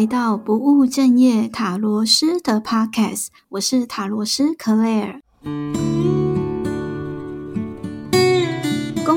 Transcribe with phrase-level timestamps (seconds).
[0.00, 5.20] 来到不务正业塔罗斯的 Podcast，我是塔罗斯 Claire。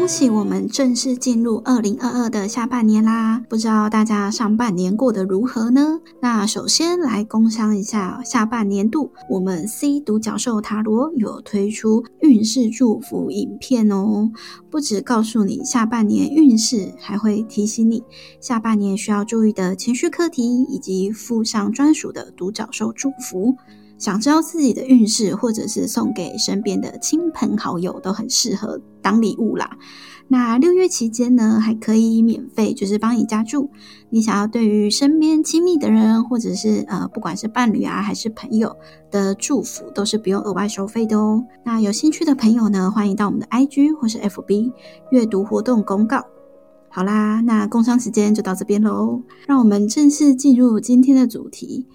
[0.04, 3.42] 恭喜我们正式进入二零二二的下半年啦！
[3.48, 6.02] 不知道大家上半年过得如何呢？
[6.20, 14.30] 那首先来工商一下下半年度，我们 C 独角兽塔罗有推出运势祝福影片哦。
[14.70, 18.04] 不止告诉你下半年运势，还会提醒你
[18.42, 23.56] 下半年需要注意的情绪课题，以及附上专属的独角兽祝福。
[24.04, 29.78] 想知道自己的运势，或者是送给身边的亲朋好友，都很适合当礼物啦。
[30.28, 33.70] 那六月期间呢，还可以免费，就是帮你加注。
[34.10, 38.76] 你想要对于身边亲密的人，或者是呃，不管是伴侣啊，还是朋友
[39.10, 41.42] 的祝福，都是不用额外收费的哦。
[41.64, 44.74] 那有兴趣的朋友呢，欢迎到我们的 IG 或是 FB
[45.12, 46.26] 阅读活动公告。
[46.90, 51.88] 好啦，那工商时间就到这边喽，让我们正式进入今天的主题。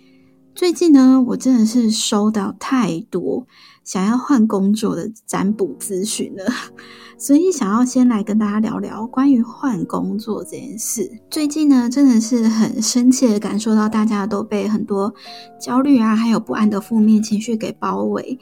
[0.59, 3.47] 最近呢，我真的是收到太多
[3.85, 6.45] 想要换工作的占卜咨询了，
[7.17, 11.21] 所以想要先来跟大家聊聊关于换工作这件事。
[11.31, 15.15] 最近呢，真的是很深切的感受到大家都被很多
[15.61, 18.37] 焦虑啊，还有不安的负面情绪给包围。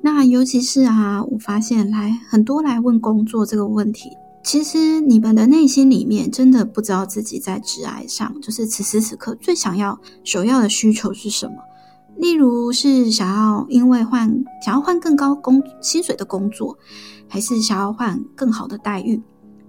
[0.00, 4.08] 那尤其是啊，我发现来很多来问工作这个问题。
[4.48, 11.56] 其实你们的内心里面真的不知道自己在职爱上，就是此时此刻最想要、首要的需求是什么。
[12.16, 16.78] 例如是想要因为换想要换更高工薪水的工作，
[17.28, 19.22] 还是想要换更好的待遇，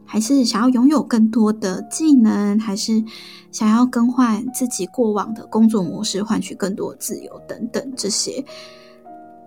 [0.06, 3.04] 还是想要拥有更多的技能，还是
[3.52, 8.46] 想要更换自己过往的工作模式，换取更多自由等等这些。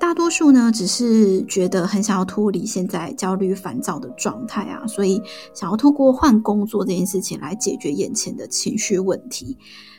[0.03, 5.23] 大多数呢，只是觉得很想要脱离现在焦虑烦躁的状态啊，所以
[5.55, 9.57] 想要透过换工作这件事情来解决眼前的情绪问题。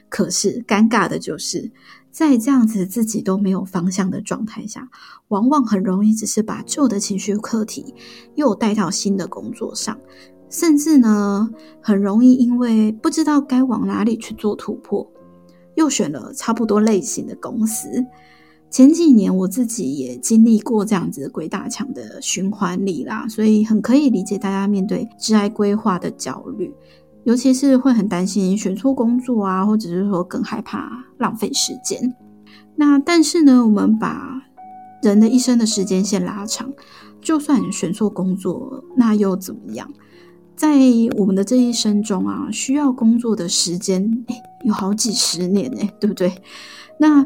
[0.09, 1.71] 可是尴尬的就是，
[2.11, 4.89] 在这样子自己都没有方向的状态下，
[5.29, 7.95] 往往很容易只是把旧的情绪课题
[8.35, 9.97] 又带到新的工作上，
[10.49, 11.49] 甚至呢，
[11.81, 15.09] 很容易因为不知道该往哪里去做突破，
[15.75, 18.05] 又选了差不多类型的公司。
[18.73, 26.73] 前几年我自己也经历过这样子鬼打墙的循环里啦，所以很可以理解大家面对挚爱规划的焦虑，
[27.23, 30.89] 尤其是会很担心选错工作啊，或者是说更害怕
[31.19, 32.15] 浪费时间。
[32.75, 34.41] 那但是呢，我们把
[35.03, 36.73] 人的一生的时间线拉长，
[37.21, 39.87] 就算选错工作，那又怎么样？
[40.55, 40.79] 在
[41.15, 44.25] 我们的这一生中啊，需要工作的时间
[44.65, 46.33] 有好几十年呢，对不对？
[46.97, 47.23] 那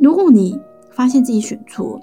[0.00, 0.58] 如果你
[0.96, 2.00] 发现自己选错，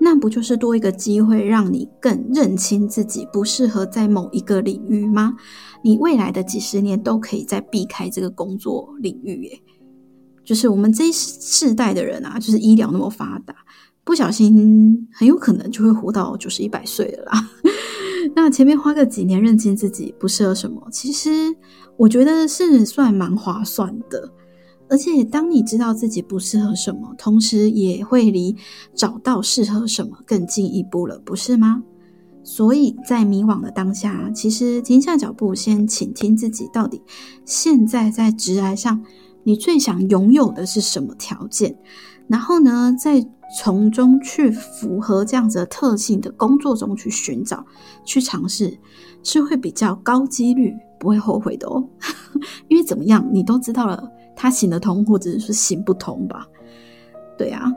[0.00, 5.34] 那不就是多一个机会，让你更认清自己不适合在某一个领域吗？
[5.84, 9.44] 你未来的几十年都可以再避开这个工作领域。
[9.44, 9.62] 耶。
[10.44, 13.54] 就是我们这一世代的人啊，就是医疗那么发达，
[14.02, 17.50] 不小心很有可能就会活到九十一百岁了啦。
[18.34, 21.30] 那前面花个几年认清自己不适合什么，其实
[21.96, 24.32] 我觉得是算蛮划算的。
[24.92, 28.54] 而且，当你知道自己不适合什么，同时也会离
[28.94, 31.82] 找到适合什么更进一步了，不是吗？
[32.44, 37.00] 所以在迷惘的当下，其实停下脚步，先倾听自己到底
[37.46, 39.02] 现在在职涯上，
[39.44, 41.74] 你最想拥有的是什么条件，
[42.28, 43.26] 然后呢，再
[43.58, 47.64] 从中去符合这样子的特性的工作中去寻找、
[48.04, 48.78] 去尝试，
[49.22, 51.82] 是会比较高几率不会后悔的哦。
[52.68, 54.06] 因为怎么样，你都知道了。
[54.42, 56.48] 它行得通，或者是行不通吧？
[57.38, 57.72] 对啊。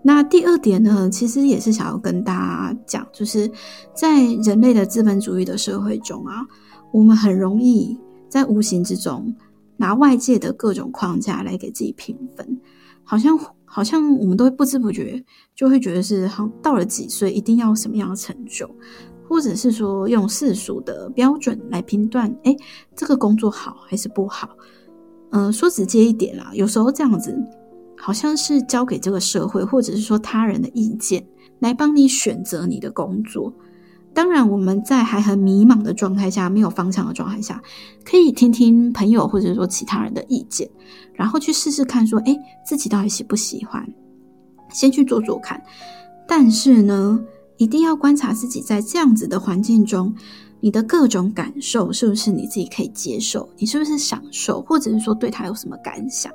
[0.00, 3.50] 那第二点呢，其实也是想要跟大家讲，就是
[3.92, 6.46] 在人类的资本主义的社会中啊，
[6.92, 7.98] 我们很容易
[8.28, 9.34] 在无形之中
[9.76, 12.60] 拿外界的各种框架来给自己评分，
[13.02, 15.20] 好像好像我们都会不知不觉
[15.52, 18.70] 就会觉得是，好到了几岁一定要什么样的成就，
[19.28, 22.54] 或者是说用世俗的标准来评断，哎，
[22.94, 24.50] 这个工作好还是不好。
[25.36, 27.36] 嗯，说直接一点啦，有时候这样子
[27.98, 31.26] 好像是交给这个社会，或者是说他人的意见
[31.58, 33.52] 来帮你选择你的工作。
[34.12, 37.60] 当然，我们在还很迷茫的状态下，没有方向的状态下，
[38.04, 40.70] 可以听听朋友或者说其他人的意见，
[41.14, 43.84] 然后去试试看，说哎，自己到底喜不喜欢，
[44.70, 45.60] 先去做做看。
[46.28, 47.18] 但是呢，
[47.56, 50.14] 一定要观察自己在这样子的环境中。
[50.64, 53.46] 你的各种感受是不是你自己可以接受？
[53.58, 56.32] 你是不是享受，或者是说对他有什么感想？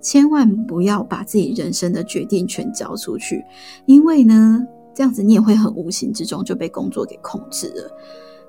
[0.00, 3.44] 千万不要把自己人生的决定权交出去，
[3.84, 7.90] 因为呢，这样子你也会很无形之中就被工作给控制了。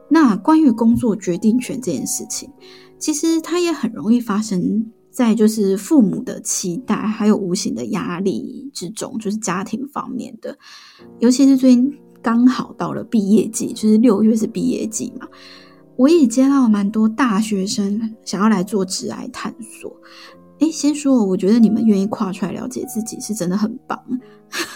[0.09, 2.49] 那关于工作决定权这件事情，
[2.97, 10.57] 其实它也很容易发生在就是父母的期待，还有无形的压力之中，就是家庭方面的，
[11.19, 15.27] 尤其是最近刚好到了毕业季，就是六月是毕业季嘛，
[15.95, 19.95] 我也接到蛮多大学生想要来做职癌探索。
[20.59, 23.97] 哎，先说，我觉得你们愿意跨出来了解自己，是真的很棒。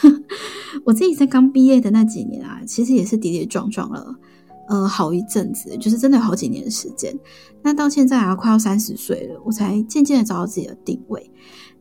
[0.85, 4.15] 我自己在刚毕业的那几年啊，其实也是跌跌撞撞了。
[4.69, 7.13] 呃，好一阵子，就是真的有好几年的时间。
[7.61, 11.29] 那到现在啊，快要三十岁了，我才渐渐的找到自己的定位。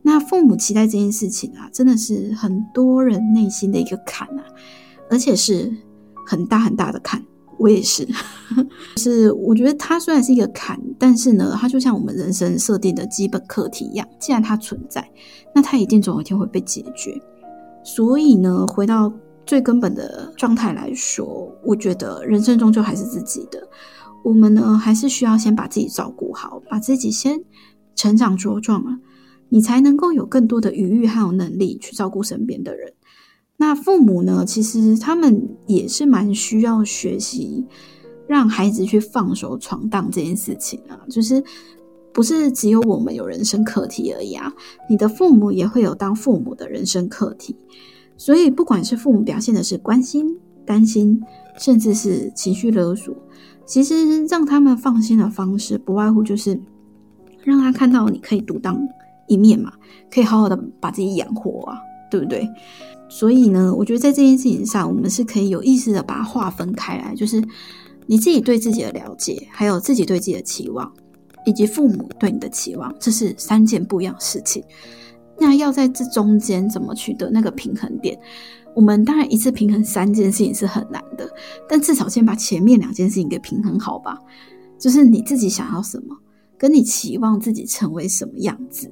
[0.01, 4.43] 那父母期待这件事情啊，真的是很多人内心的一个坎啊，
[5.13, 5.71] 而且是
[6.25, 7.23] 很大很大的坎。
[7.59, 8.07] 我也是，
[8.97, 14.07] 是我觉得它虽然是一个坎，但是呢，它就像我们人生设定的基本课题一样。
[14.19, 15.07] 既然它存在，
[15.53, 17.15] 那它一定总有一天会被解决。
[17.83, 19.13] 所以呢，回到。
[19.45, 23.61] 最根本的状态来说，我觉得人生终究还是自己的。
[24.23, 27.37] 我们呢，还是需要先把自己照顾好，把自己先
[27.93, 28.97] 成长茁壮了，
[29.49, 32.93] 你才能够有更多的余裕还有能力去照顾身边的人。
[33.57, 37.65] 那父母呢，其实他们也是蛮需要学习
[38.27, 41.41] 让孩子去放手闯荡这件事情啊，就是
[42.11, 44.53] 不是只有我们有人生课题而已啊，
[44.89, 47.55] 你的父母也会有当父母的人生课题。
[48.15, 51.19] 所以，不管是父母表现的是关心、担心，
[51.57, 53.13] 甚至是情绪勒索，
[53.65, 56.59] 其实让他们放心的方式，不外乎就是
[57.43, 58.79] 让他看到你可以独当
[59.27, 59.73] 一面嘛，
[60.11, 61.77] 可以好好的把自己养活啊，
[62.13, 62.47] 对不对？
[63.09, 67.43] 所以呢，我觉得在这件事情上，我们是可以有意识的把它划分开来，就是
[68.05, 70.91] 你自己对自己的了解，还有自己对自己的期望，
[71.45, 74.63] 以及父母对你的期望，这是三件不一样的事情。
[75.39, 78.15] 那要在这中间怎么取得那个平衡点？
[78.75, 81.27] 我们当然一次平衡三件事情是很难的，
[81.67, 84.17] 但至少先把前面两件事情给平衡好吧。
[84.79, 86.15] 就是你自己想要什么，
[86.57, 88.91] 跟你期望自己成为什么样子，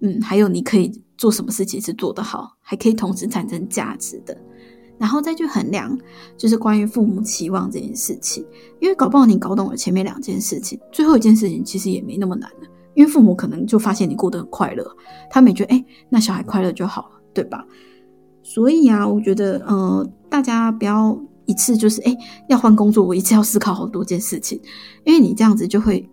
[0.00, 4.36] 嗯，还有你可以做什么事情是做得好，还可以同时产生价值的，
[4.98, 5.96] 然后再去衡量，
[6.36, 8.44] 就是关于父母期望这件事情。
[8.80, 12.68] 因为搞不好你搞懂了前面两件事情，最后一件事情其实也没那么难了。
[12.94, 14.84] 因为父母可能就发现你过得很快乐，
[15.30, 17.64] 他们也觉得哎，那小孩快乐就好了，对吧？
[18.42, 21.16] 所以啊，我觉得呃，大家不要
[21.46, 22.12] 一次就是哎
[22.48, 24.60] 要换工作，我一次要思考好多件事情，
[25.04, 26.04] 因为你这样子就会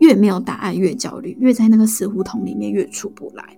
[0.00, 3.56] 越没有答案，越焦虑，越在那个死胡同里面越出不来。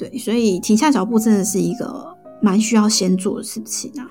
[0.00, 4.10] 对，所以停下脚步真的是一个蛮需要先做的事情啊。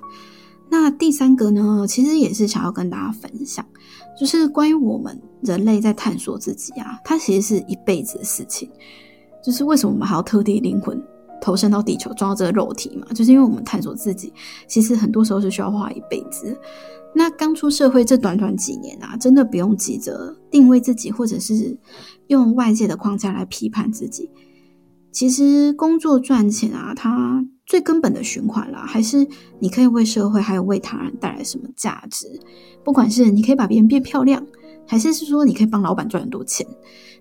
[0.69, 3.65] 那第三个呢，其实也是想要跟大家分享。
[4.15, 8.69] 就是关于我们人类在探索自己啊，它其实是一辈子的事情。
[9.43, 11.01] 就是为什么我们还要特地灵魂
[11.41, 13.07] 投身到地球，装到这个肉体嘛？
[13.15, 14.31] 就是因为我们探索自己，
[14.67, 16.55] 其实很多时候是需要花一辈子。
[17.15, 21.75] 那刚出社会这短短几年啊，真的不用急着定位自己，或者是
[22.27, 24.29] 用外界的框架来批判自己。
[25.11, 29.27] 其实工作赚钱啊，它最根本的循环啦，还是
[29.59, 32.27] 你可以为社会还有为他人带来什么价值。
[32.83, 34.45] 不管是你可以把别人变漂亮，
[34.87, 36.65] 还是是说你可以帮老板赚很多钱，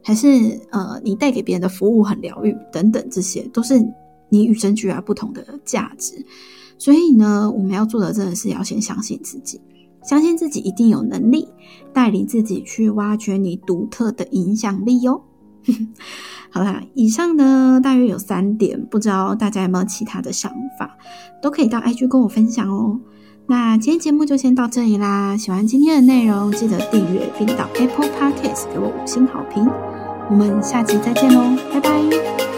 [0.03, 0.29] 还是
[0.71, 3.79] 呃你带给别人的服务很疗愈等等，这些都是
[4.31, 6.15] 你与生俱来不同的价值。
[6.79, 9.61] 所以呢，我们要做的真的是要先相信自己，
[10.05, 11.49] 相信自己一定有能力
[11.93, 15.21] 带领自己去挖掘你独特的影响力哟。
[16.51, 20.97] 好啦，以上呢大约有三点，不知道大家有没有其他的想法，
[21.43, 23.01] 都可以到 IG 跟我分享哦。
[23.47, 25.37] 那今天节目就先到这里啦！
[25.37, 29.67] 喜欢今天的内容，记得订阅并到 Apple Podcast 给我五星好评。
[30.31, 32.58] 我们下期再见喽，拜拜。